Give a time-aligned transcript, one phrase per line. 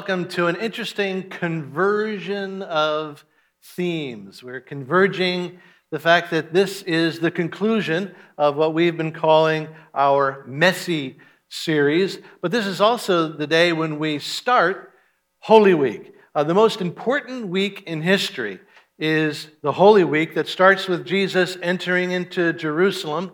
[0.00, 3.22] Welcome to an interesting conversion of
[3.62, 4.42] themes.
[4.42, 5.60] We're converging
[5.90, 11.18] the fact that this is the conclusion of what we've been calling our messy
[11.50, 14.94] series, but this is also the day when we start
[15.40, 16.14] Holy Week.
[16.34, 18.58] Uh, the most important week in history
[18.98, 23.32] is the Holy Week that starts with Jesus entering into Jerusalem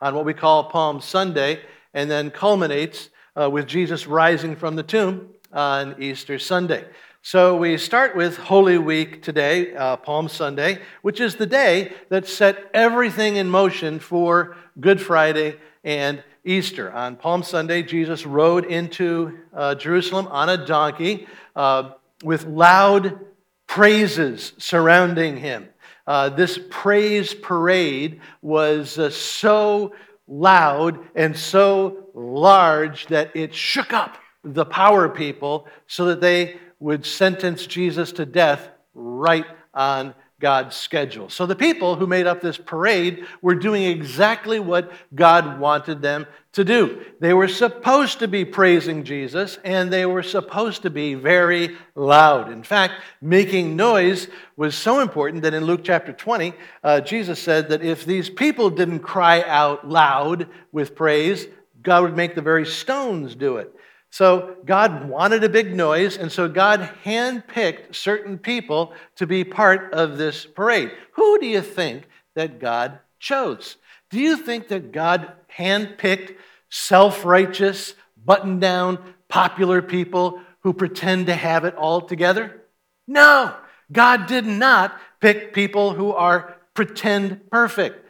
[0.00, 1.60] on what we call Palm Sunday
[1.94, 3.10] and then culminates
[3.40, 6.84] uh, with Jesus rising from the tomb on Easter Sunday.
[7.22, 12.26] So we start with Holy Week today, uh, Palm Sunday, which is the day that
[12.26, 16.90] set everything in motion for Good Friday and Easter.
[16.92, 21.26] On Palm Sunday, Jesus rode into uh, Jerusalem on a donkey
[21.56, 21.90] uh,
[22.22, 23.18] with loud
[23.66, 25.68] praises surrounding him.
[26.06, 29.92] Uh, this praise parade was uh, so
[30.26, 37.04] loud and so large that it shook up the power people so that they would
[37.04, 41.28] sentence Jesus to death right on God's schedule.
[41.28, 46.26] So the people who made up this parade were doing exactly what God wanted them
[46.52, 47.04] to do.
[47.18, 52.52] They were supposed to be praising Jesus and they were supposed to be very loud.
[52.52, 57.68] In fact, making noise was so important that in Luke chapter 20, uh, Jesus said
[57.70, 61.48] that if these people didn't cry out loud with praise,
[61.82, 63.74] God would make the very stones do it.
[64.10, 69.92] So God wanted a big noise, and so God handpicked certain people to be part
[69.92, 70.92] of this parade.
[71.12, 73.76] Who do you think that God chose?
[74.10, 76.36] Do you think that God handpicked
[76.70, 82.62] self righteous, button down, popular people who pretend to have it all together?
[83.06, 83.54] No,
[83.92, 88.04] God did not pick people who are pretend perfect.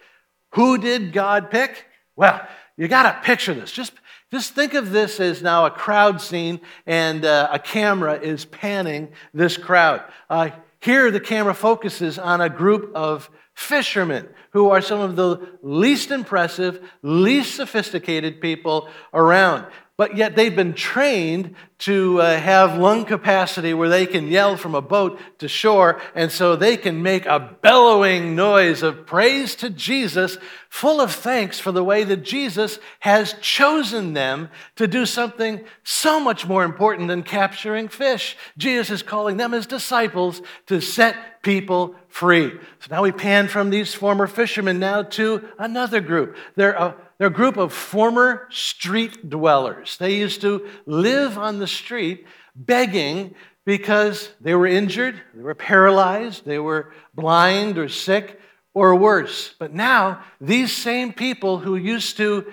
[0.54, 1.86] Who did God pick?
[2.16, 2.46] Well,
[2.78, 3.70] you got to picture this.
[3.70, 3.92] Just
[4.30, 9.08] just think of this as now a crowd scene, and uh, a camera is panning
[9.32, 10.02] this crowd.
[10.28, 10.50] Uh,
[10.80, 16.10] here, the camera focuses on a group of fishermen who are some of the least
[16.10, 19.66] impressive, least sophisticated people around
[19.98, 24.76] but yet they've been trained to uh, have lung capacity where they can yell from
[24.76, 29.68] a boat to shore, and so they can make a bellowing noise of praise to
[29.68, 30.38] Jesus,
[30.68, 36.20] full of thanks for the way that Jesus has chosen them to do something so
[36.20, 38.36] much more important than capturing fish.
[38.56, 42.50] Jesus is calling them as disciples to set people free.
[42.78, 46.36] So now we pan from these former fishermen now to another group.
[46.54, 49.96] They're a they're a group of former street dwellers.
[49.98, 53.34] They used to live on the street begging
[53.66, 58.40] because they were injured, they were paralyzed, they were blind or sick
[58.72, 59.54] or worse.
[59.58, 62.52] But now, these same people who used to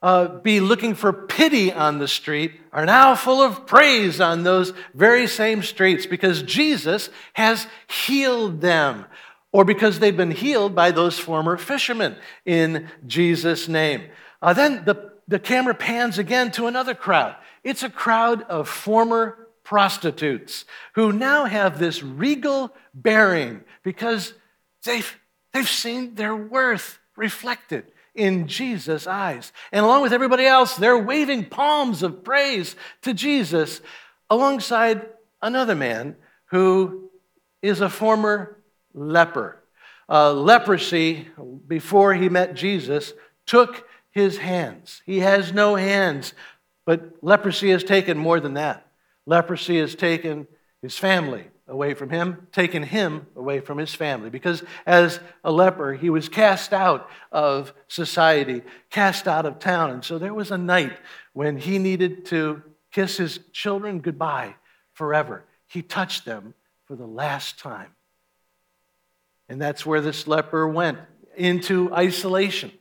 [0.00, 4.72] uh, be looking for pity on the street are now full of praise on those
[4.94, 9.06] very same streets because Jesus has healed them
[9.54, 14.02] or because they've been healed by those former fishermen in Jesus' name.
[14.42, 17.36] Uh, then the, the camera pans again to another crowd.
[17.62, 20.64] It's a crowd of former prostitutes
[20.96, 24.34] who now have this regal bearing because
[24.84, 25.16] they've,
[25.52, 29.52] they've seen their worth reflected in Jesus' eyes.
[29.70, 33.80] And along with everybody else, they're waving palms of praise to Jesus
[34.28, 35.06] alongside
[35.40, 36.16] another man
[36.46, 37.08] who
[37.62, 38.58] is a former
[38.94, 39.62] leper.
[40.08, 41.28] Uh, leprosy,
[41.66, 43.12] before he met Jesus,
[43.46, 45.02] took his hands.
[45.04, 46.34] He has no hands,
[46.86, 48.86] but leprosy has taken more than that.
[49.26, 50.46] Leprosy has taken
[50.82, 54.28] his family away from him, taken him away from his family.
[54.28, 59.90] Because as a leper, he was cast out of society, cast out of town.
[59.90, 60.96] And so there was a night
[61.32, 62.62] when he needed to
[62.92, 64.54] kiss his children goodbye
[64.92, 65.44] forever.
[65.66, 66.54] He touched them
[66.86, 67.88] for the last time.
[69.48, 70.98] And that's where this leper went
[71.36, 72.72] into isolation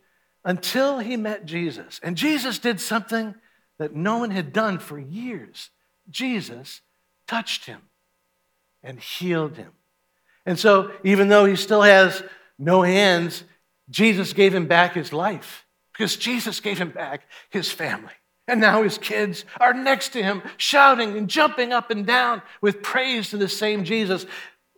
[0.46, 2.00] until he met Jesus.
[2.04, 3.36] And Jesus did something
[3.80, 5.70] that no one had done for years.
[6.10, 6.82] Jesus
[7.28, 7.82] touched him
[8.84, 9.72] and healed him.
[10.46, 12.22] And so, even though he still has
[12.60, 13.44] no hands,
[13.90, 18.14] Jesus gave him back his life because Jesus gave him back his family.
[18.48, 22.84] And now his kids are next to him, shouting and jumping up and down with
[22.84, 24.26] praise to the same Jesus.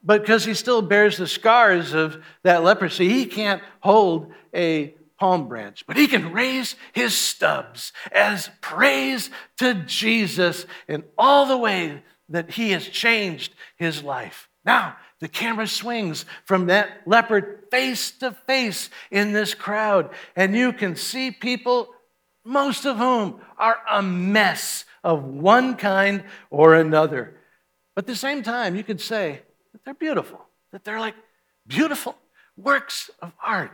[0.05, 5.47] But because he still bears the scars of that leprosy, he can't hold a palm
[5.47, 12.03] branch, but he can raise his stubs as praise to Jesus in all the way
[12.29, 14.49] that he has changed his life.
[14.63, 20.73] Now, the camera swings from that leopard face to face in this crowd, and you
[20.73, 21.89] can see people
[22.43, 27.37] most of whom are a mess of one kind or another.
[27.95, 29.41] But at the same time, you could say
[29.85, 31.15] they're beautiful, that they're like
[31.67, 32.15] beautiful
[32.57, 33.71] works of art.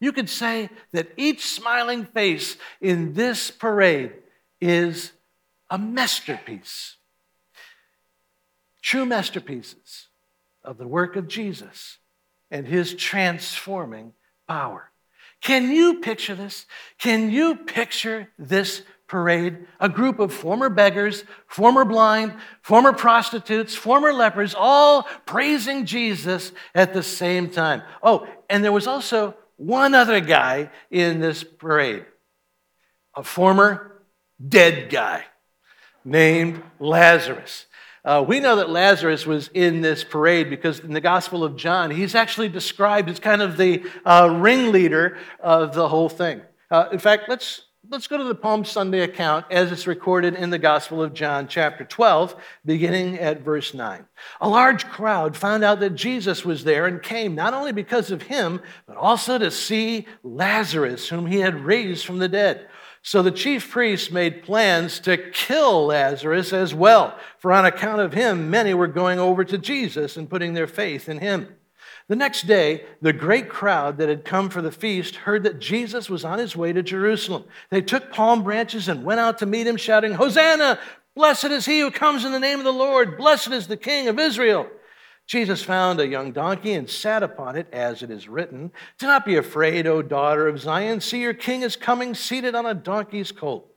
[0.00, 4.12] You could say that each smiling face in this parade
[4.60, 5.12] is
[5.68, 6.96] a masterpiece.
[8.80, 10.06] True masterpieces
[10.62, 11.98] of the work of Jesus
[12.50, 14.12] and his transforming
[14.46, 14.90] power.
[15.40, 16.66] Can you picture this?
[16.98, 19.66] Can you picture this parade?
[19.80, 26.94] A group of former beggars, former blind, former prostitutes, former lepers, all praising Jesus at
[26.94, 27.82] the same time.
[28.02, 32.06] Oh, and there was also one other guy in this parade
[33.14, 34.04] a former
[34.46, 35.24] dead guy
[36.04, 37.66] named Lazarus.
[38.04, 41.90] Uh, we know that Lazarus was in this parade because in the Gospel of John,
[41.90, 46.40] he's actually described as kind of the uh, ringleader of the whole thing.
[46.70, 50.50] Uh, in fact, let's, let's go to the Palm Sunday account as it's recorded in
[50.50, 54.04] the Gospel of John, chapter 12, beginning at verse 9.
[54.42, 58.22] A large crowd found out that Jesus was there and came not only because of
[58.22, 62.68] him, but also to see Lazarus, whom he had raised from the dead.
[63.00, 68.12] So the chief priests made plans to kill Lazarus as well, for on account of
[68.12, 71.54] him, many were going over to Jesus and putting their faith in him.
[72.08, 76.08] The next day, the great crowd that had come for the feast heard that Jesus
[76.08, 77.44] was on his way to Jerusalem.
[77.70, 80.78] They took palm branches and went out to meet him, shouting, Hosanna!
[81.14, 83.18] Blessed is he who comes in the name of the Lord!
[83.18, 84.68] Blessed is the King of Israel!
[85.26, 89.26] Jesus found a young donkey and sat upon it, as it is written Do not
[89.26, 91.02] be afraid, O daughter of Zion.
[91.02, 93.70] See, your king is coming seated on a donkey's colt.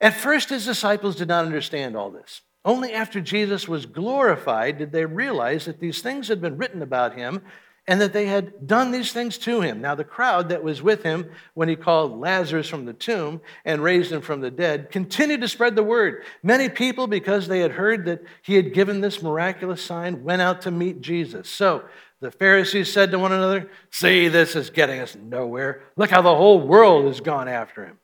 [0.00, 2.42] At first, his disciples did not understand all this.
[2.68, 7.16] Only after Jesus was glorified did they realize that these things had been written about
[7.16, 7.40] him
[7.86, 9.80] and that they had done these things to him.
[9.80, 13.82] Now, the crowd that was with him when he called Lazarus from the tomb and
[13.82, 16.24] raised him from the dead continued to spread the word.
[16.42, 20.60] Many people, because they had heard that he had given this miraculous sign, went out
[20.60, 21.48] to meet Jesus.
[21.48, 21.84] So
[22.20, 25.84] the Pharisees said to one another, See, this is getting us nowhere.
[25.96, 27.98] Look how the whole world has gone after him.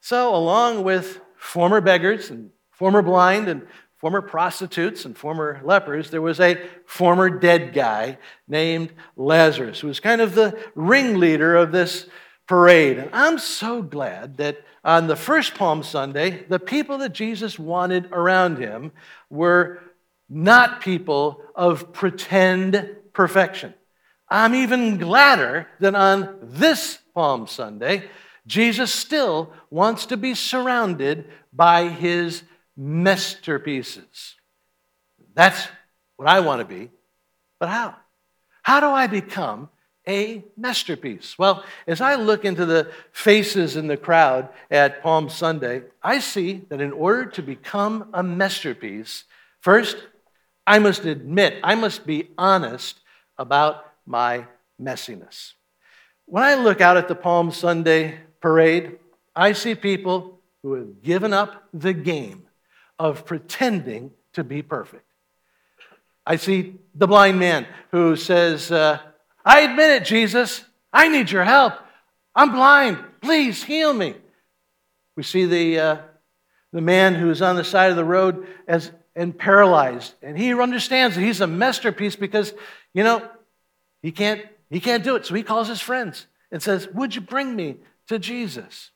[0.00, 3.66] So, along with former beggars and former blind and
[3.98, 10.00] former prostitutes and former lepers, there was a former dead guy named Lazarus, who was
[10.00, 12.06] kind of the ringleader of this
[12.46, 12.98] parade.
[12.98, 18.12] And I'm so glad that on the first Palm Sunday, the people that Jesus wanted
[18.12, 18.92] around him
[19.30, 19.80] were
[20.28, 23.72] not people of pretend perfection.
[24.28, 28.04] I'm even gladder that on this Palm Sunday,
[28.46, 32.42] Jesus still wants to be surrounded by his
[32.76, 34.34] masterpieces.
[35.34, 35.68] That's
[36.16, 36.90] what I want to be.
[37.58, 37.96] But how?
[38.62, 39.68] How do I become
[40.06, 41.38] a masterpiece?
[41.38, 46.62] Well, as I look into the faces in the crowd at Palm Sunday, I see
[46.68, 49.24] that in order to become a masterpiece,
[49.60, 49.96] first,
[50.66, 53.00] I must admit, I must be honest
[53.38, 54.46] about my
[54.80, 55.52] messiness.
[56.26, 58.98] When I look out at the Palm Sunday parade,
[59.36, 62.43] I see people who have given up the game
[62.98, 65.04] of pretending to be perfect.
[66.26, 68.98] I see the blind man who says, uh,
[69.44, 70.64] I admit it, Jesus.
[70.92, 71.74] I need your help.
[72.34, 72.98] I'm blind.
[73.20, 74.14] Please heal me.
[75.16, 75.96] We see the, uh,
[76.72, 80.14] the man who's on the side of the road as, and paralyzed.
[80.22, 82.52] And he understands that he's a masterpiece because,
[82.92, 83.28] you know,
[84.02, 85.26] he can't, he can't do it.
[85.26, 87.76] So he calls his friends and says, Would you bring me
[88.08, 88.90] to Jesus?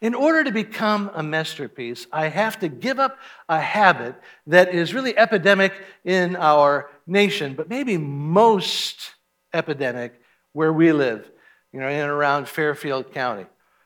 [0.00, 4.14] In order to become a masterpiece, I have to give up a habit
[4.46, 9.14] that is really epidemic in our nation, but maybe most
[9.52, 10.18] epidemic
[10.52, 11.30] where we live,
[11.72, 13.44] you know, in and around Fairfield County.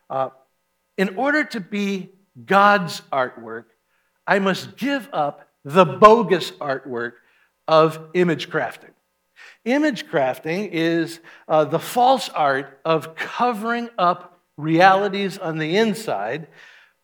[0.09, 0.29] Uh,
[0.97, 2.11] in order to be
[2.47, 3.65] God's artwork,
[4.27, 7.15] I must give up the bogus artwork
[7.67, 8.91] of image crafting.
[9.65, 11.19] Image crafting is
[11.49, 16.49] uh, the false art of covering up realities on the inside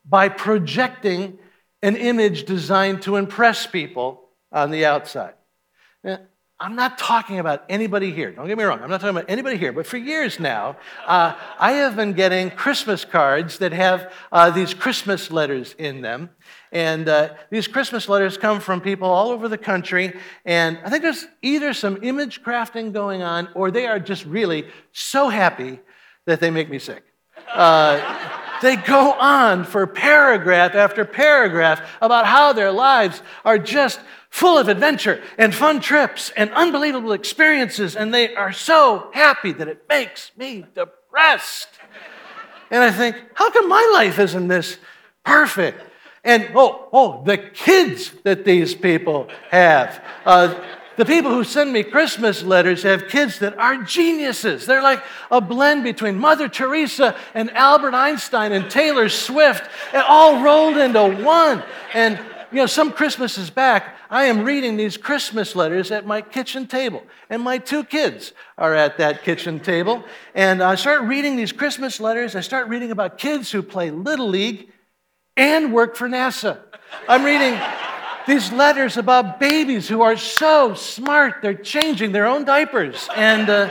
[0.04, 1.38] by projecting
[1.82, 5.34] an image designed to impress people on the outside.
[6.04, 6.18] Now,
[6.62, 8.32] I'm not talking about anybody here.
[8.32, 8.80] Don't get me wrong.
[8.82, 9.72] I'm not talking about anybody here.
[9.72, 10.76] But for years now,
[11.06, 16.28] uh, I have been getting Christmas cards that have uh, these Christmas letters in them.
[16.70, 20.12] And uh, these Christmas letters come from people all over the country.
[20.44, 24.66] And I think there's either some image crafting going on, or they are just really
[24.92, 25.80] so happy
[26.26, 27.04] that they make me sick.
[27.52, 28.28] Uh,
[28.62, 34.68] they go on for paragraph after paragraph about how their lives are just full of
[34.68, 40.30] adventure and fun trips and unbelievable experiences, and they are so happy that it makes
[40.36, 41.68] me depressed.
[42.70, 44.76] And I think, how come my life isn't this
[45.24, 45.80] perfect?
[46.22, 50.04] And oh, oh, the kids that these people have.
[50.24, 50.54] Uh,
[51.00, 54.66] the people who send me Christmas letters have kids that are geniuses.
[54.66, 60.76] They're like a blend between Mother Teresa and Albert Einstein and Taylor Swift, all rolled
[60.76, 61.64] into one.
[61.94, 62.18] And
[62.52, 67.02] you know, some Christmases back, I am reading these Christmas letters at my kitchen table,
[67.30, 70.04] and my two kids are at that kitchen table.
[70.34, 72.36] And I start reading these Christmas letters.
[72.36, 74.70] I start reading about kids who play Little League
[75.34, 76.58] and work for NASA.
[77.08, 77.58] I'm reading
[78.26, 83.08] these letters about babies who are so smart, they're changing their own diapers.
[83.16, 83.70] And, uh,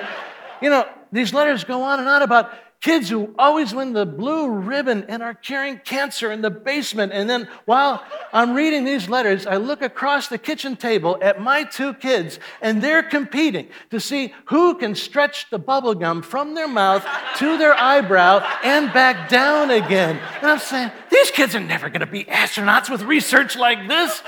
[0.62, 4.50] you know, these letters go on and on about kids who always win the blue
[4.50, 7.12] ribbon and are curing cancer in the basement.
[7.12, 11.64] And then while I'm reading these letters, I look across the kitchen table at my
[11.64, 16.68] two kids, and they're competing to see who can stretch the bubble gum from their
[16.68, 17.06] mouth
[17.38, 20.20] to their eyebrow and back down again.
[20.42, 24.22] And I'm saying, these kids are never going to be astronauts with research like this.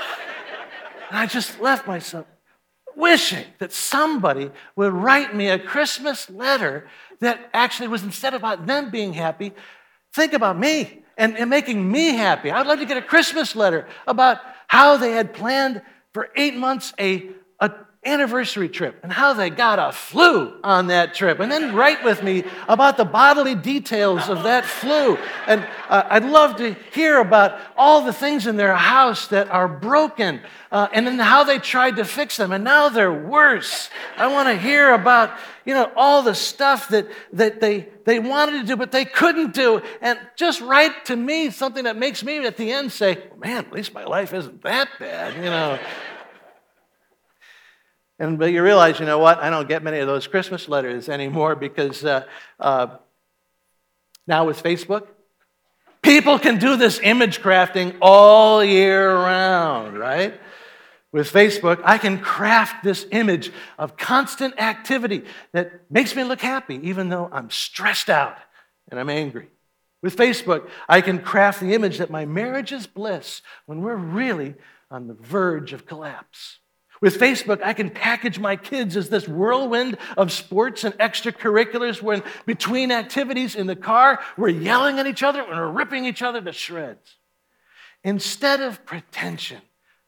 [1.08, 2.26] And I just left myself
[3.02, 6.86] wishing that somebody would write me a Christmas letter
[7.18, 9.52] that actually was instead about them being happy,
[10.14, 12.48] think about me and, and making me happy.
[12.48, 15.82] I'd love to get a Christmas letter about how they had planned
[16.14, 17.72] for eight months a, a
[18.04, 21.38] anniversary trip and how they got a flu on that trip.
[21.38, 25.16] And then write with me about the bodily details of that flu.
[25.46, 29.68] And uh, I'd love to hear about all the things in their house that are
[29.68, 30.40] broken
[30.72, 32.50] uh, and then how they tried to fix them.
[32.50, 33.88] And now they're worse.
[34.16, 35.30] I want to hear about,
[35.64, 39.54] you know, all the stuff that, that they, they wanted to do, but they couldn't
[39.54, 39.80] do.
[40.00, 43.72] And just write to me something that makes me at the end say, man, at
[43.72, 45.78] least my life isn't that bad, you know.
[48.22, 49.38] And but you realize, you know what?
[49.40, 52.24] I don't get many of those Christmas letters anymore because uh,
[52.60, 52.98] uh,
[54.28, 55.08] now with Facebook,
[56.02, 60.40] people can do this image crafting all year round, right?
[61.10, 66.78] With Facebook, I can craft this image of constant activity that makes me look happy,
[66.84, 68.38] even though I'm stressed out
[68.88, 69.48] and I'm angry.
[70.00, 74.54] With Facebook, I can craft the image that my marriage is bliss when we're really
[74.92, 76.60] on the verge of collapse.
[77.02, 82.22] With Facebook, I can package my kids as this whirlwind of sports and extracurriculars when
[82.46, 86.40] between activities in the car, we're yelling at each other and we're ripping each other
[86.40, 87.16] to shreds.
[88.04, 89.60] Instead of pretension,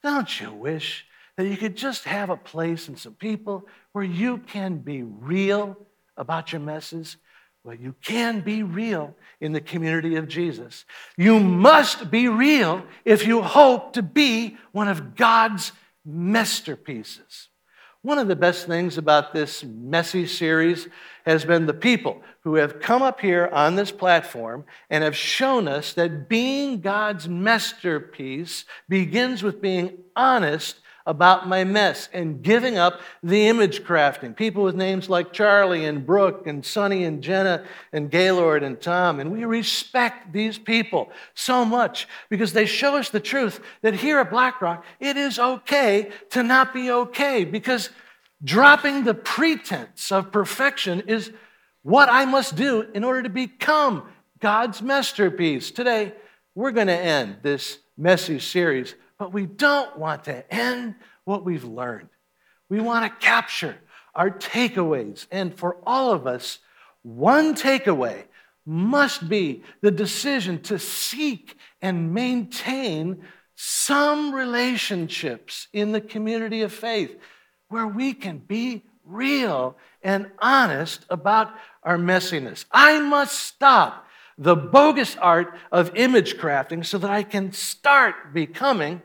[0.05, 1.05] don't you wish
[1.37, 5.77] that you could just have a place and some people where you can be real
[6.17, 7.17] about your messes?
[7.65, 10.85] Well, you can be real in the community of Jesus.
[11.17, 15.73] You must be real if you hope to be one of God's
[16.05, 17.49] masterpieces.
[18.03, 20.89] One of the best things about this messy series
[21.25, 25.67] has been the people who have come up here on this platform and have shown
[25.67, 33.01] us that being God's masterpiece begins with being honest about my mess and giving up
[33.23, 34.35] the image crafting.
[34.35, 39.21] People with names like Charlie and Brooke and Sonny and Jenna and Gaylord and Tom.
[39.21, 44.19] And we respect these people so much because they show us the truth that here
[44.19, 47.91] at Black Rock, it is okay to not be okay because
[48.43, 51.31] dropping the pretense of perfection is
[51.83, 54.05] what I must do in order to become
[54.41, 55.71] God's masterpiece.
[55.71, 56.15] Today,
[56.55, 61.65] we're going to end this messy series but we don't want to end what we've
[61.65, 62.11] learned.
[62.69, 63.75] We want to capture
[64.15, 65.27] our takeaways.
[65.31, 66.59] And for all of us,
[67.01, 68.25] one takeaway
[68.67, 77.17] must be the decision to seek and maintain some relationships in the community of faith
[77.69, 81.51] where we can be real and honest about
[81.83, 82.67] our messiness.
[82.71, 89.01] I must stop the bogus art of image crafting so that I can start becoming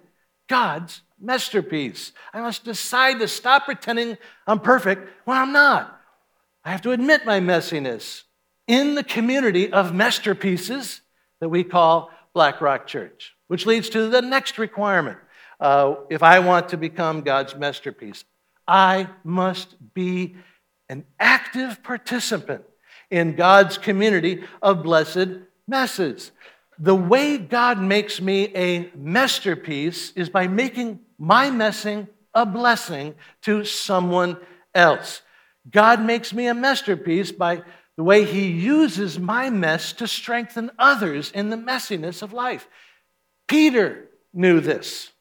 [0.49, 2.11] God's masterpiece.
[2.33, 5.97] I must decide to stop pretending I'm perfect when I'm not.
[6.65, 8.23] I have to admit my messiness
[8.67, 11.01] in the community of masterpieces
[11.39, 15.17] that we call Black Rock Church, which leads to the next requirement.
[15.59, 18.23] Uh, if I want to become God's masterpiece,
[18.67, 20.35] I must be
[20.89, 22.63] an active participant
[23.09, 25.29] in God's community of blessed
[25.67, 26.31] messes
[26.79, 33.65] the way God makes me a masterpiece is by making my messing a blessing to
[33.65, 34.37] someone
[34.73, 35.21] else.
[35.69, 37.63] God makes me a masterpiece by
[37.97, 42.67] the way He uses my mess to strengthen others in the messiness of life.
[43.47, 45.11] Peter knew this.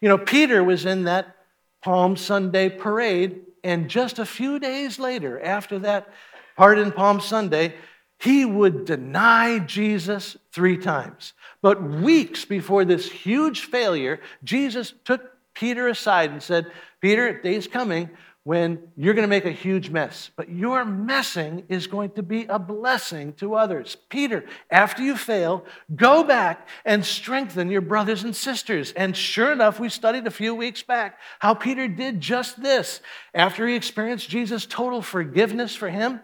[0.00, 1.36] You know, Peter was in that
[1.82, 6.08] Palm Sunday parade, and just a few days later, after that
[6.56, 7.74] part in Palm Sunday,
[8.18, 11.34] he would deny Jesus three times.
[11.62, 15.22] But weeks before this huge failure, Jesus took
[15.54, 16.70] Peter aside and said,
[17.00, 18.10] Peter, day's coming
[18.46, 22.44] when you're going to make a huge mess, but your messing is going to be
[22.44, 23.96] a blessing to others.
[24.08, 25.64] Peter, after you fail,
[25.96, 28.92] go back and strengthen your brothers and sisters.
[28.92, 33.00] And sure enough, we studied a few weeks back how Peter did just this.
[33.34, 36.20] After he experienced Jesus' total forgiveness for him,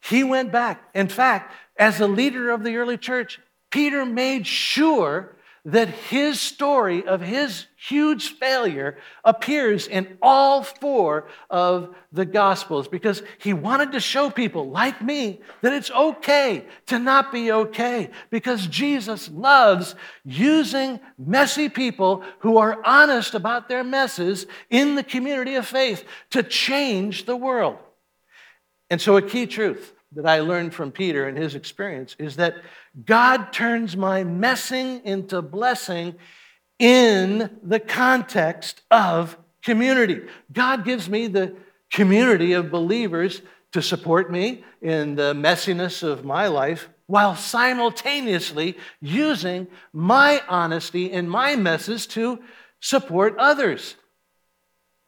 [0.00, 0.88] he went back.
[0.94, 3.38] In fact, as a leader of the early church,
[3.70, 11.94] Peter made sure that his story of his huge failure appears in all four of
[12.12, 17.30] the Gospels because he wanted to show people like me that it's okay to not
[17.30, 24.94] be okay because Jesus loves using messy people who are honest about their messes in
[24.94, 27.76] the community of faith to change the world.
[28.90, 32.56] And so, a key truth that I learned from Peter and his experience is that
[33.04, 36.16] God turns my messing into blessing
[36.78, 40.22] in the context of community.
[40.52, 41.54] God gives me the
[41.90, 43.42] community of believers
[43.72, 51.30] to support me in the messiness of my life while simultaneously using my honesty and
[51.30, 52.40] my messes to
[52.80, 53.96] support others.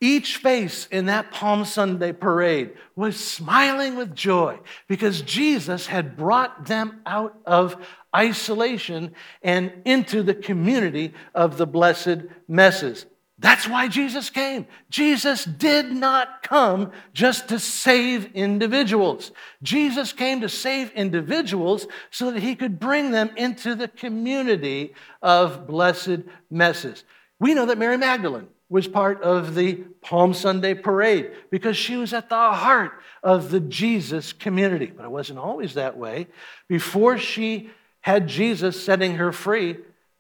[0.03, 6.67] Each face in that Palm Sunday parade was smiling with joy because Jesus had brought
[6.67, 7.77] them out of
[8.15, 13.07] isolation and into the community of the blessed messes.
[13.39, 14.67] That's why Jesus came.
[14.91, 19.31] Jesus did not come just to save individuals.
[19.63, 25.69] Jesus came to save individuals so that he could bring them into the community of
[25.69, 27.05] blessed messes.
[27.39, 32.14] We know that Mary Magdalene was part of the Palm Sunday parade because she was
[32.14, 34.87] at the heart of the Jesus community.
[34.87, 36.26] But it wasn't always that way.
[36.69, 37.69] Before she
[38.01, 39.77] had Jesus setting her free,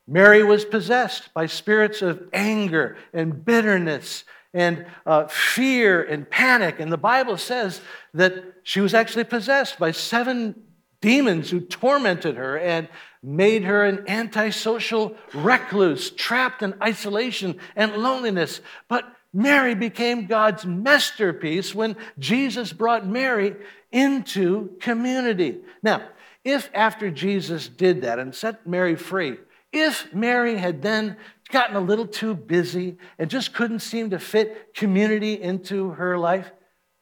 [0.06, 6.78] Mary was possessed by spirits of anger and bitterness and uh, fear and panic.
[6.78, 7.80] And the Bible says
[8.12, 10.62] that she was actually possessed by seven
[11.02, 12.88] demons who tormented her and
[13.22, 18.62] made her an antisocial recluse, trapped in isolation and loneliness.
[18.88, 23.56] But Mary became God's masterpiece when Jesus brought Mary
[23.90, 25.60] into community.
[25.82, 26.02] Now,
[26.44, 29.36] if after Jesus did that and set Mary free,
[29.72, 31.16] if Mary had then
[31.50, 36.50] gotten a little too busy and just couldn't seem to fit community into her life,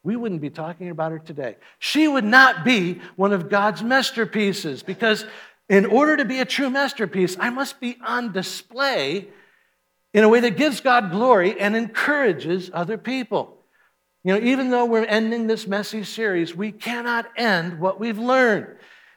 [0.02, 1.56] we wouldn't be talking about her today.
[1.78, 5.24] She would not be one of God's masterpieces because
[5.68, 9.28] in order to be a true masterpiece, I must be on display
[10.12, 13.58] in a way that gives God glory and encourages other people.
[14.24, 18.66] You know, even though we're ending this messy series, we cannot end what we've learned.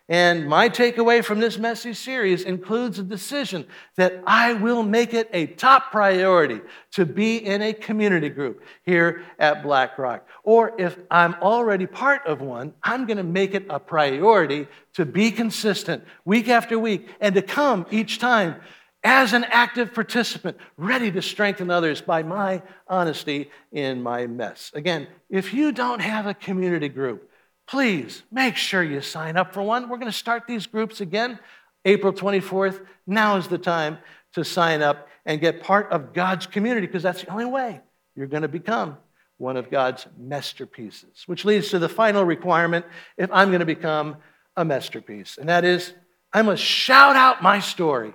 [0.10, 5.30] And my takeaway from this messy series includes a decision that I will make it
[5.32, 6.60] a top priority
[6.92, 10.28] to be in a community group here at Black Rock.
[10.44, 15.06] Or if I'm already part of one, I'm going to make it a priority to
[15.06, 18.58] be consistent week after week and to come each time
[19.06, 24.72] as an active participant, ready to strengthen others by my honesty in my mess.
[24.74, 27.30] Again, if you don't have a community group,
[27.68, 29.90] please make sure you sign up for one.
[29.90, 31.40] We're going to start these groups again
[31.86, 32.86] April 24th.
[33.08, 33.98] Now is the time
[34.34, 37.82] to sign up and get part of God's community because that's the only way
[38.16, 38.98] you're going to become
[39.38, 42.86] one of God's masterpieces, which leads to the final requirement
[43.18, 44.18] if I'm going to become
[44.56, 45.94] a masterpiece, and that is
[46.32, 48.14] I must shout out my story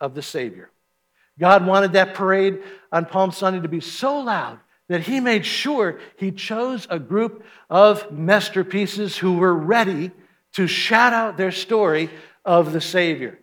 [0.00, 0.70] of the Savior.
[1.38, 2.60] God wanted that parade
[2.92, 7.44] on Palm Sunday to be so loud that he made sure he chose a group
[7.70, 10.10] of masterpieces who were ready
[10.54, 12.10] to shout out their story
[12.44, 13.38] of the Savior.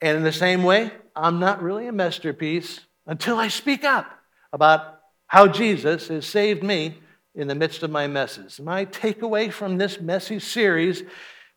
[0.00, 4.06] And in the same way, I'm not really a masterpiece until I speak up
[4.52, 6.98] about how Jesus has saved me
[7.34, 8.60] in the midst of my messes.
[8.60, 11.02] My takeaway from this messy series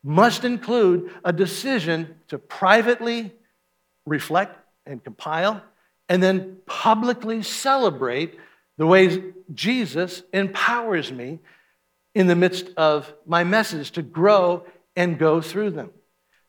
[0.04, 3.32] must include a decision to privately
[4.06, 5.62] reflect and compile
[6.10, 8.38] and then publicly celebrate
[8.78, 9.20] the ways
[9.54, 11.40] Jesus empowers me
[12.16, 15.92] in the midst of my messes to grow and go through them.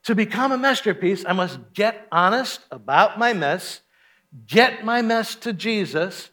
[0.05, 3.81] To become a masterpiece, I must get honest about my mess,
[4.47, 6.31] get my mess to Jesus,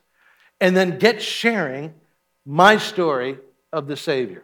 [0.60, 1.94] and then get sharing
[2.46, 3.38] my story
[3.72, 4.44] of the Savior.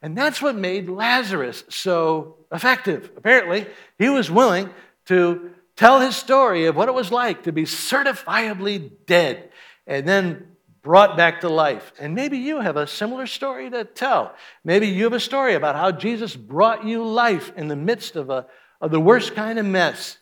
[0.00, 3.10] And that's what made Lazarus so effective.
[3.16, 3.66] Apparently,
[3.98, 4.70] he was willing
[5.06, 9.50] to tell his story of what it was like to be certifiably dead
[9.86, 10.46] and then
[10.82, 11.92] brought back to life.
[11.98, 14.34] And maybe you have a similar story to tell.
[14.64, 18.30] Maybe you have a story about how Jesus brought you life in the midst of,
[18.30, 18.46] a,
[18.80, 20.18] of the worst kind of mess.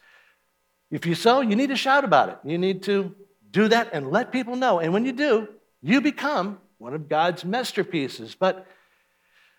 [0.91, 2.39] If you so, you need to shout about it.
[2.45, 3.15] You need to
[3.51, 4.81] do that and let people know.
[4.81, 5.49] And when you do,
[5.81, 8.37] you become one of God's masterpieces.
[8.39, 8.67] But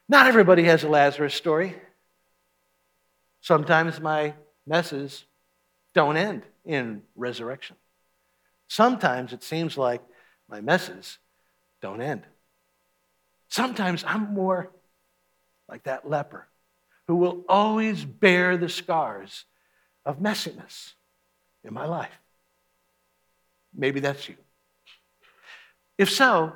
[0.07, 1.75] not everybody has a Lazarus story.
[3.41, 4.35] Sometimes my
[4.67, 5.25] messes
[5.95, 7.75] don't end in resurrection.
[8.67, 10.01] Sometimes it seems like
[10.51, 11.17] my messes
[11.81, 12.23] don't end.
[13.47, 14.69] Sometimes I'm more
[15.67, 16.47] like that leper
[17.07, 19.45] who will always bear the scars
[20.05, 20.93] of messiness
[21.63, 22.11] in my life.
[23.73, 24.35] Maybe that's you.
[25.97, 26.53] If so,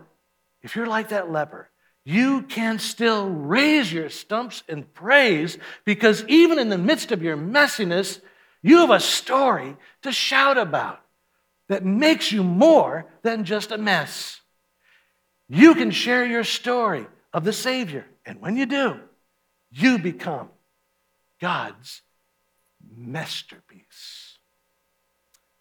[0.62, 1.70] if you're like that leper,
[2.04, 7.38] you can still raise your stumps in praise because even in the midst of your
[7.38, 8.20] messiness,
[8.62, 11.05] you have a story to shout about
[11.68, 14.42] that makes you more than just a mess.
[15.48, 19.00] You can share your story of the Savior, and when you do,
[19.72, 20.50] you become
[21.40, 22.02] God's
[22.96, 24.38] masterpiece.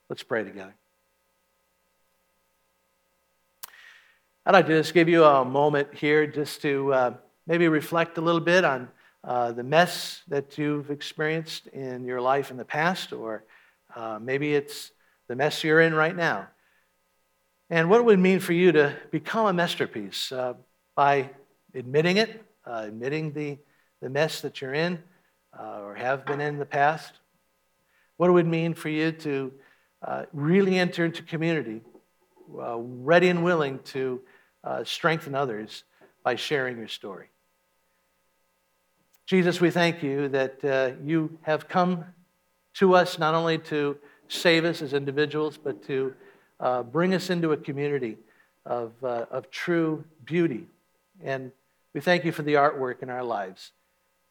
[0.09, 0.75] Let's pray together.
[4.47, 7.15] I'd like to just give you a moment here just to uh,
[7.47, 8.89] maybe reflect a little bit on
[9.25, 13.45] uh, the mess that you've experienced in your life in the past, or
[13.97, 14.93] uh, maybe it's
[15.29, 16.49] the mess you're in right now.
[17.71, 20.55] And what it would mean for you to become a masterpiece uh,
[20.95, 21.31] by
[21.75, 23.59] admitting it, uh, admitting the,
[24.01, 25.03] the mess that you're in
[25.59, 27.13] uh, or have been in the past.
[28.17, 29.53] What it would mean for you to
[30.33, 31.81] really enter into community,
[32.47, 34.21] ready and willing to
[34.63, 35.85] uh, strengthen others
[36.23, 37.29] by sharing your story.
[39.27, 42.05] Jesus, we thank you that uh, you have come
[42.75, 43.97] to us not only to
[44.29, 46.15] save us as individuals, but to
[46.61, 48.17] uh, bring us into a community
[48.65, 50.67] of, uh, of true beauty.
[51.23, 51.53] And
[51.93, 53.73] we thank you for the artwork in our lives.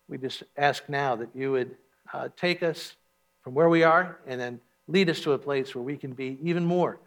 [0.07, 1.75] We just ask now that you would
[2.11, 2.95] uh, take us
[3.41, 6.37] from where we are and then lead us to a place where we can be
[6.41, 6.99] even more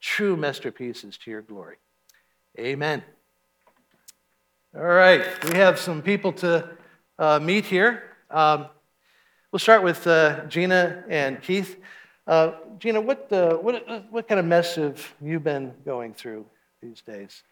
[0.00, 1.76] true masterpieces to your glory.
[2.58, 3.02] Amen.
[4.74, 6.68] All right, we have some people to
[7.18, 8.02] uh, meet here.
[8.30, 8.66] Um,
[9.50, 11.78] we'll start with uh, Gina and Keith.
[12.26, 16.46] Uh, Gina, what, uh, what, what kind of mess have you been going through
[16.80, 17.42] these days?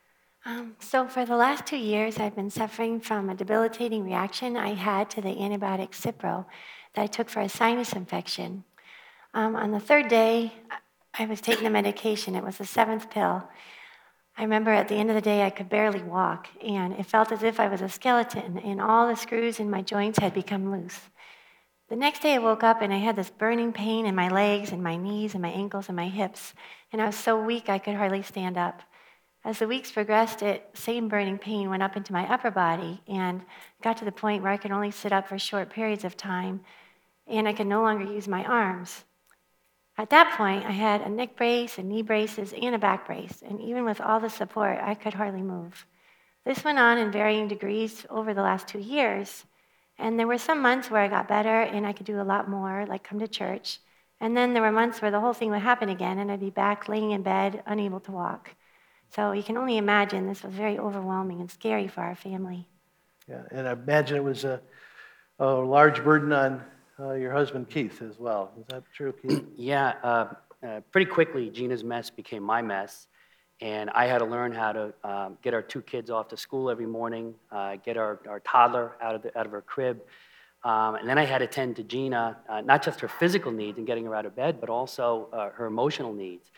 [0.46, 4.74] Um, so, for the last two years, I've been suffering from a debilitating reaction I
[4.74, 6.46] had to the antibiotic Cipro
[6.94, 8.64] that I took for a sinus infection.
[9.34, 10.54] Um, on the third day,
[11.12, 12.34] I was taking the medication.
[12.34, 13.46] It was the seventh pill.
[14.38, 17.32] I remember at the end of the day, I could barely walk, and it felt
[17.32, 20.72] as if I was a skeleton, and all the screws in my joints had become
[20.72, 21.00] loose.
[21.90, 24.70] The next day, I woke up and I had this burning pain in my legs
[24.70, 26.54] and my knees and my ankles and my hips,
[26.92, 28.82] and I was so weak I could hardly stand up.
[29.44, 33.42] As the weeks progressed, it same burning pain went up into my upper body and
[33.82, 36.60] got to the point where I could only sit up for short periods of time,
[37.26, 39.02] and I could no longer use my arms.
[39.98, 43.42] At that point, I had a neck brace and knee braces and a back brace,
[43.44, 45.86] and even with all the support, I could hardly move.
[46.44, 49.44] This went on in varying degrees over the last two years,
[50.00, 52.48] and there were some months where I got better and I could do a lot
[52.48, 53.80] more, like come to church.
[54.20, 56.50] And then there were months where the whole thing would happen again, and I'd be
[56.50, 58.54] back laying in bed, unable to walk.
[59.08, 62.68] So you can only imagine this was very overwhelming and scary for our family.
[63.28, 64.60] Yeah, and I imagine it was a,
[65.38, 66.62] a large burden on
[66.98, 68.52] uh, your husband Keith as well.
[68.60, 69.42] Is that true, Keith?
[69.56, 70.26] yeah, uh,
[70.66, 73.06] uh, pretty quickly, Gina's mess became my mess.
[73.60, 76.70] And I had to learn how to um, get our two kids off to school
[76.70, 80.00] every morning, uh, get our, our toddler out of, the, out of her crib.
[80.64, 83.78] Um, and then I had to tend to Gina, uh, not just her physical needs
[83.78, 86.50] and getting her out of bed, but also uh, her emotional needs.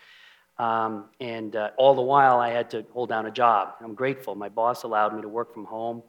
[0.58, 3.74] Um, and all the while, I had to hold down a job.
[3.80, 4.34] I'm grateful.
[4.34, 6.02] My boss allowed me to work from home.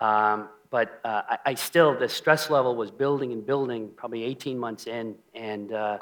[0.00, 4.58] Um, but uh, I, I, still, the stress level was building and building probably 18
[4.58, 5.98] months in, and uh,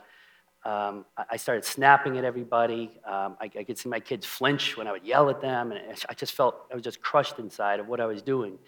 [0.68, 2.90] um, I started snapping at everybody.
[3.07, 5.81] Um, I, I, could see my kids flinch when I would yell at them, and
[6.11, 8.59] I just felt I was just crushed inside of what I was doing.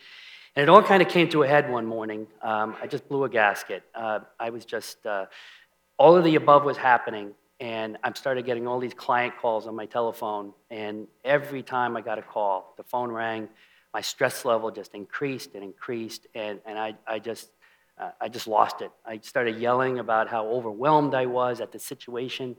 [0.56, 2.26] And it all kind of came to a head one morning.
[2.40, 3.82] Um, I just blew a gasket.
[3.94, 5.26] Uh, I was just, uh,
[5.98, 9.76] all of the above was happening, and I started getting all these client calls on
[9.76, 13.46] my telephone, and every time I got a call, the phone rang,
[13.92, 17.50] my stress level just increased and increased, and, and I, I, just,
[18.00, 18.90] uh, I just lost it.
[19.04, 22.56] I started yelling about how overwhelmed I was at the situation.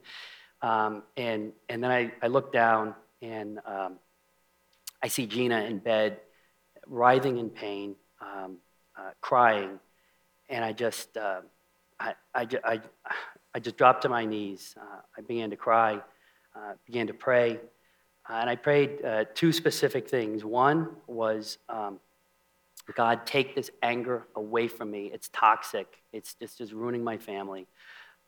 [0.62, 3.98] Um, and, and then I, I look down and um,
[5.02, 6.20] I see Gina in bed,
[6.86, 8.58] writhing in pain, um,
[8.96, 9.80] uh, crying,
[10.50, 11.42] and I just, uh,
[12.00, 12.82] I, I, I,
[13.56, 14.76] I, just dropped to my knees.
[14.80, 16.00] Uh, I began to cry,
[16.56, 17.60] uh, began to pray.
[18.30, 20.46] And I prayed uh, two specific things.
[20.46, 22.00] One was, um,
[22.96, 25.12] God, take this anger away from me.
[25.14, 27.68] It's toxic, it's just, just ruining my family.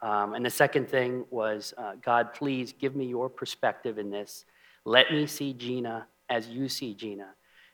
[0.01, 4.45] Um, and the second thing was, uh, God, please give me your perspective in this.
[4.85, 7.27] Let me see Gina as you see Gina.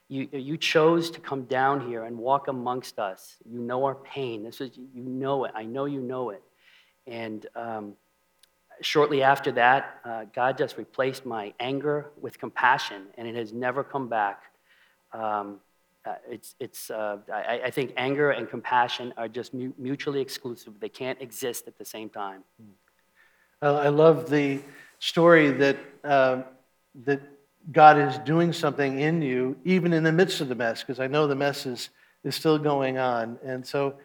[0.09, 3.35] You, you chose to come down here and walk amongst us.
[3.45, 4.43] You know our pain.
[4.43, 5.51] This is, you know it.
[5.55, 6.43] I know you know it.
[7.07, 7.93] And um,
[8.81, 13.83] shortly after that, uh, God just replaced my anger with compassion, and it has never
[13.83, 14.43] come back.
[15.13, 15.59] Um,
[16.05, 20.79] uh, it's, it's, uh, I, I, think anger and compassion are just mu- mutually exclusive.
[20.79, 22.43] They can't exist at the same time.
[23.61, 24.61] I love the
[24.99, 26.43] story that, uh,
[27.03, 27.21] that
[27.71, 31.07] God is doing something in you, even in the midst of the mess, because I
[31.07, 31.89] know the mess is,
[32.23, 33.37] is still going on.
[33.43, 33.95] And so,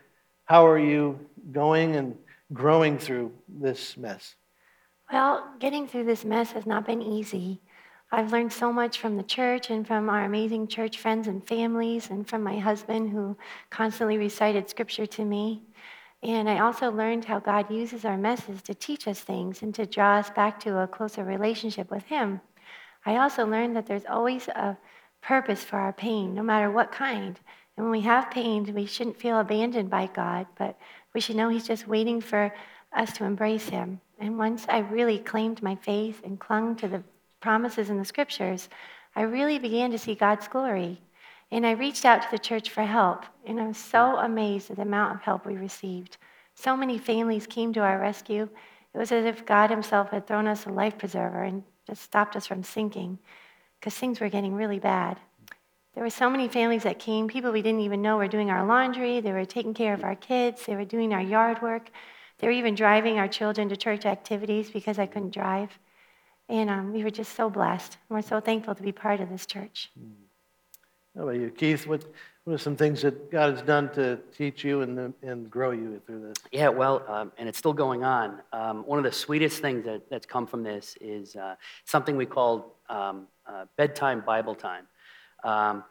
[0.47, 1.19] how are you
[1.53, 2.19] going and
[2.53, 4.35] growing through this mess?
[5.13, 7.61] Well, getting through this mess has not been easy.
[8.15, 12.11] I've learned so much from the church and from our amazing church friends and families,
[12.11, 13.37] and from my husband who
[13.71, 15.63] constantly recited scripture to me.
[16.23, 19.85] And I also learned how God uses our messes to teach us things and to
[19.85, 22.41] draw us back to a closer relationship with Him.
[23.05, 24.79] I also learned that there's always a
[25.21, 27.41] purpose for our pain, no matter what kind.
[27.77, 30.79] And when we have pain, we shouldn't feel abandoned by God, but
[31.15, 32.55] we should know He's just waiting for
[32.93, 34.01] us to embrace Him.
[34.21, 37.03] And once I really claimed my faith and clung to the
[37.45, 38.71] promises in the scriptures,
[39.15, 40.99] I really began to see God's glory.
[41.51, 44.77] And I reached out to the church for help, and I was so amazed at
[44.77, 46.17] the amount of help we received.
[46.55, 48.49] So many families came to our rescue.
[48.95, 52.35] It was as if God Himself had thrown us a life preserver and just stopped
[52.35, 53.19] us from sinking
[53.79, 55.19] because things were getting really bad.
[55.95, 58.65] There were so many families that came, people we didn't even know were doing our
[58.65, 61.91] laundry, they were taking care of our kids, they were doing our yard work.
[62.39, 65.79] They were even driving our children to church activities because I couldn't drive.
[66.49, 67.97] And um, we were just so blessed.
[68.09, 69.91] We're so thankful to be part of this church.
[71.17, 71.87] How about you, Keith?
[71.87, 72.05] What,
[72.45, 76.03] what are some things that God has done to teach you and, and grow you
[76.05, 76.37] through this?
[76.53, 78.41] Yeah, well, um, and it's still going on.
[78.53, 81.55] Um, one of the sweetest things that, that's come from this is uh,
[81.85, 84.87] something we call um, uh, bedtime Bible time.
[85.45, 85.85] Um,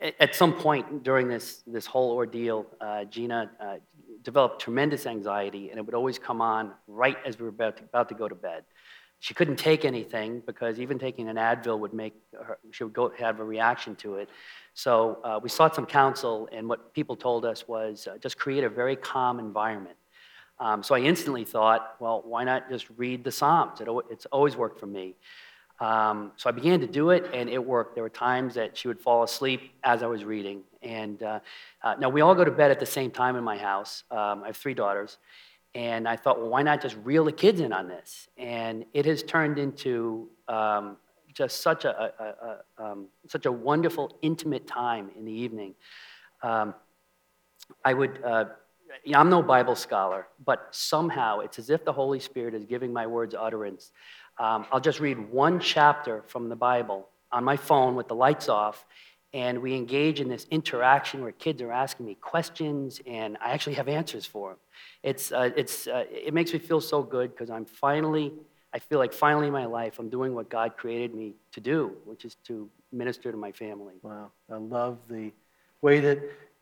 [0.00, 3.76] at some point during this, this whole ordeal, uh, Gina uh,
[4.22, 7.84] developed tremendous anxiety, and it would always come on right as we were about to,
[7.84, 8.64] about to go to bed.
[9.20, 13.12] She couldn't take anything because even taking an Advil would make her, she would go
[13.18, 14.30] have a reaction to it.
[14.72, 18.64] So uh, we sought some counsel, and what people told us was uh, just create
[18.64, 19.96] a very calm environment.
[20.58, 23.80] Um, so I instantly thought, well, why not just read the Psalms?
[23.80, 25.16] It, it's always worked for me.
[25.80, 27.94] Um, so I began to do it, and it worked.
[27.94, 30.62] There were times that she would fall asleep as I was reading.
[30.82, 31.40] And uh,
[31.82, 34.04] uh, now we all go to bed at the same time in my house.
[34.10, 35.18] Um, I have three daughters.
[35.74, 38.28] And I thought, well, why not just reel the kids in on this?
[38.36, 40.96] And it has turned into um,
[41.32, 45.74] just such a, a, a um, such a wonderful, intimate time in the evening.
[46.42, 46.74] Um,
[47.84, 48.46] I would, uh,
[49.14, 53.06] I'm no Bible scholar, but somehow it's as if the Holy Spirit is giving my
[53.06, 53.92] words utterance.
[54.38, 58.48] Um, I'll just read one chapter from the Bible on my phone with the lights
[58.48, 58.84] off,
[59.32, 63.74] and we engage in this interaction where kids are asking me questions, and I actually
[63.74, 64.58] have answers for them.
[65.02, 68.32] It's, uh, it's, uh, it makes me feel so good because I'm finally,
[68.74, 71.96] I feel like finally in my life I'm doing what God created me to do,
[72.04, 73.94] which is to minister to my family.
[74.02, 75.32] Wow, I love the
[75.80, 76.18] way that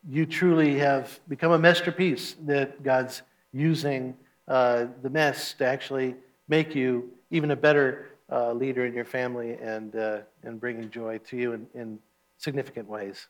[0.07, 4.15] you truly have become a masterpiece that God's using
[4.47, 6.15] uh, the mess to actually
[6.47, 11.17] make you even a better uh, leader in your family and, uh, and bringing joy
[11.17, 11.99] to you in, in
[12.39, 13.27] significant ways.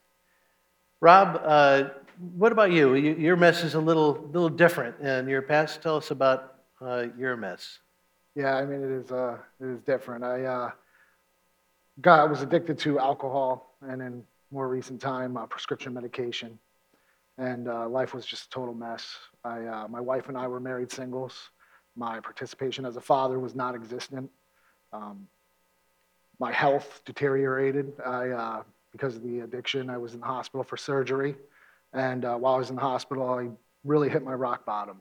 [1.01, 1.89] Rob, uh,
[2.35, 2.95] what about you?
[2.95, 3.15] you?
[3.15, 5.81] Your mess is a little, little different in your past.
[5.81, 7.79] Tell us about uh, your mess.
[8.35, 10.23] Yeah, I mean, it is, uh, it is different.
[10.23, 10.71] I uh,
[12.01, 16.57] got, was addicted to alcohol and in more recent time, prescription medication.
[17.37, 19.15] And life was just a total mess.
[19.45, 21.51] I, my wife and I were married singles.
[21.95, 24.29] My participation as a father was non existent.
[24.91, 25.27] Um,
[26.39, 27.93] my health deteriorated.
[28.05, 31.35] I, uh, because of the addiction, I was in the hospital for surgery.
[31.93, 33.49] And uh, while I was in the hospital, I
[33.83, 34.97] really hit my rock bottom.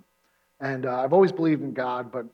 [0.61, 2.27] And uh, I've always believed in God, but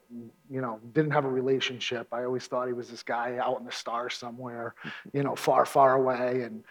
[0.49, 2.07] you know, didn't have a relationship.
[2.11, 4.73] I always thought he was this guy out in the stars somewhere,
[5.13, 6.41] you know, far, far away.
[6.41, 6.63] And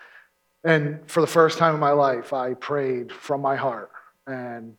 [0.65, 3.91] and for the first time in my life, I prayed from my heart,
[4.27, 4.75] and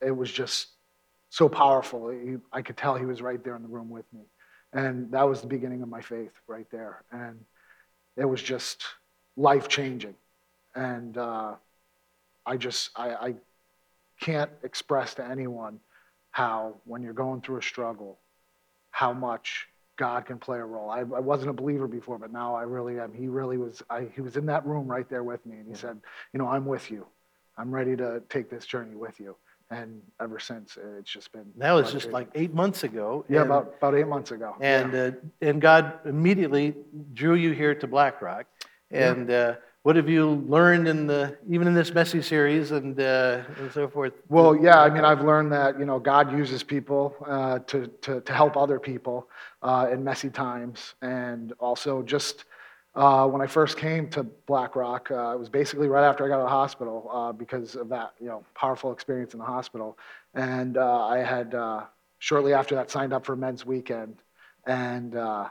[0.00, 0.68] it was just
[1.30, 2.14] so powerful.
[2.52, 4.22] I could tell he was right there in the room with me.
[4.72, 7.02] And that was the beginning of my faith right there.
[7.10, 7.44] And
[8.16, 8.84] it was just
[9.38, 10.14] life changing.
[10.74, 11.54] And uh,
[12.44, 13.34] I just, I, I
[14.20, 15.80] can't express to anyone
[16.32, 18.18] how, when you're going through a struggle,
[18.90, 20.90] how much God can play a role.
[20.90, 23.12] I, I wasn't a believer before, but now I really am.
[23.12, 23.82] He really was.
[23.90, 25.98] I, he was in that room right there with me, and he said,
[26.32, 27.04] "You know, I'm with you.
[27.56, 29.34] I'm ready to take this journey with you."
[29.70, 31.46] And ever since, it's just been.
[31.56, 33.24] That was just like eight months ago.
[33.28, 34.54] yeah, and- about about eight months ago.
[34.60, 35.00] And, Yeah.
[35.00, 36.76] uh, and God immediately
[37.12, 38.22] drew you here to Black
[38.90, 39.00] Rock.
[39.00, 39.10] Yeah.
[39.10, 43.42] And uh, what have you learned in the, even in this messy series and, uh,
[43.58, 44.12] and so forth?
[44.28, 48.20] Well, yeah, I mean, I've learned that you know God uses people uh, to, to
[48.20, 49.28] to help other people
[49.62, 52.44] uh, in messy times, and also just
[52.94, 56.28] uh, when I first came to Black Rock, uh, it was basically right after I
[56.28, 59.46] got out of the hospital uh, because of that you know powerful experience in the
[59.46, 59.96] hospital,
[60.34, 61.84] and uh, I had uh,
[62.18, 64.16] shortly after that signed up for Men's Weekend,
[64.66, 65.48] and uh,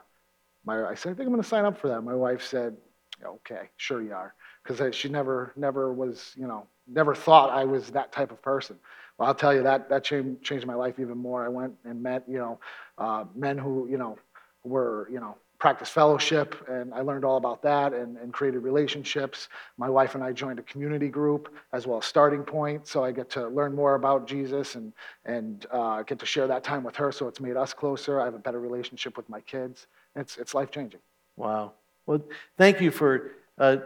[0.65, 2.01] my I said I think I'm going to sign up for that.
[2.01, 2.75] My wife said,
[3.25, 7.89] okay, sure you are, because she never never was you know never thought I was
[7.91, 8.77] that type of person.
[9.17, 11.45] Well, I'll tell you that that changed changed my life even more.
[11.45, 12.59] I went and met you know
[12.97, 14.17] uh, men who you know
[14.63, 19.49] were you know practice fellowship, and I learned all about that and, and created relationships.
[19.77, 23.11] My wife and I joined a community group as well as Starting Point, so I
[23.11, 24.93] get to learn more about Jesus and
[25.25, 27.11] and uh, get to share that time with her.
[27.11, 28.21] So it's made us closer.
[28.21, 29.87] I have a better relationship with my kids.
[30.15, 31.01] It's it's life changing.
[31.35, 31.73] Wow.
[32.07, 32.21] Well,
[32.57, 33.77] thank you for uh,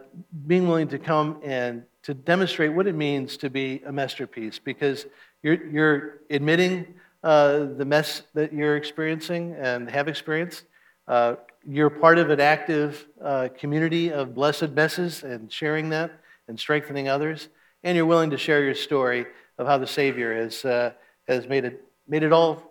[0.45, 5.07] being willing to come and to demonstrate what it means to be a masterpiece because
[5.41, 10.65] you're, you're admitting uh, the mess that you're experiencing and have experienced.
[11.07, 16.11] Uh, you're part of an active uh, community of blessed messes and sharing that
[16.47, 17.49] and strengthening others.
[17.83, 19.25] And you're willing to share your story
[19.57, 20.91] of how the Savior has, uh,
[21.27, 22.61] has made, it, made, it all,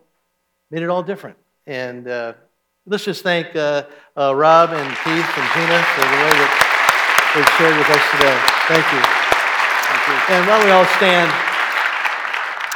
[0.71, 1.39] made it all different.
[1.67, 2.35] And uh,
[2.91, 3.85] let's just thank uh,
[4.17, 6.51] uh, Rob and Keith and Gina for the way that
[7.35, 8.39] they've shared with us today.
[8.67, 9.21] Thank you.
[10.35, 11.31] And why don't we all stand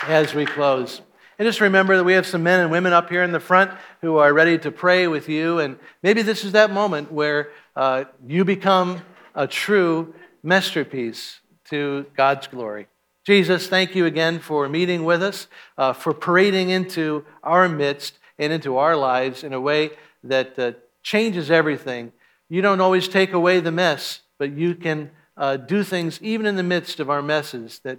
[0.09, 1.01] as we close?
[1.37, 3.73] And just remember that we have some men and women up here in the front
[4.03, 5.59] who are ready to pray with you.
[5.59, 9.03] And maybe this is that moment where uh, you become
[9.35, 12.87] a true masterpiece to God's glory.
[13.27, 18.53] Jesus, thank you again for meeting with us, uh, for parading into our midst and
[18.53, 19.91] into our lives in a way
[20.23, 22.13] that uh, changes everything.
[22.49, 26.57] You don't always take away the mess, but you can uh, do things even in
[26.57, 27.99] the midst of our messes that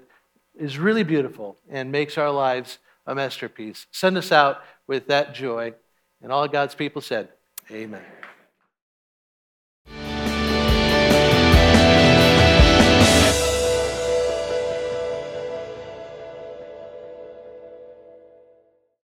[0.58, 3.88] is really beautiful and makes our lives a masterpiece.
[3.92, 5.74] Send us out with that joy.
[6.22, 7.30] And all God's people said,
[7.72, 8.02] Amen.